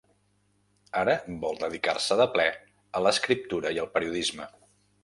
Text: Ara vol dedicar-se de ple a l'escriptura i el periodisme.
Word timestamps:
Ara 1.01 1.15
vol 1.43 1.61
dedicar-se 1.65 2.17
de 2.23 2.27
ple 2.39 2.49
a 3.01 3.05
l'escriptura 3.07 3.79
i 3.79 3.85
el 3.87 3.93
periodisme. 3.99 4.53